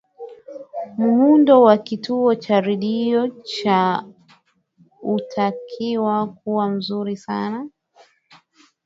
muundo 0.97 1.53
wa 1.65 1.75
kituo 1.77 2.35
cha 2.35 2.61
redio 2.61 3.27
cha 3.29 4.03
unatakiwa 5.01 6.27
kuwa 6.27 6.69
mzuri 6.69 7.17
sana 7.17 7.69